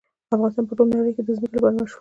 افغانستان 0.35 0.65
په 0.69 0.73
ټوله 0.77 0.91
نړۍ 0.97 1.11
کې 1.15 1.21
د 1.23 1.29
ځمکه 1.37 1.55
لپاره 1.55 1.75
مشهور 1.75 1.87
دی. 1.87 1.89